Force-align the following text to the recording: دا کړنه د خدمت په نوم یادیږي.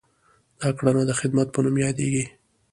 دا 0.59 0.69
کړنه 0.77 1.01
د 1.05 1.11
خدمت 1.19 1.47
په 1.51 1.59
نوم 1.65 1.75
یادیږي. 1.85 2.23